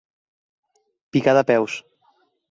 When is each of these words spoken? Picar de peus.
Picar 1.17 1.35
de 1.39 1.43
peus. 1.51 1.75